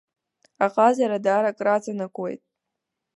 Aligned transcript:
Аҟазара 0.65 1.17
даара 1.25 1.51
краҵанакуеит. 1.57 2.41